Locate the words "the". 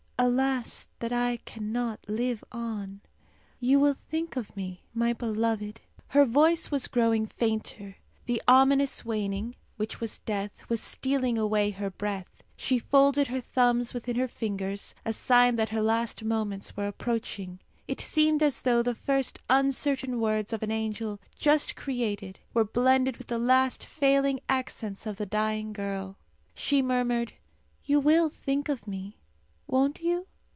8.27-8.39, 18.83-18.93, 23.25-23.39, 25.15-25.25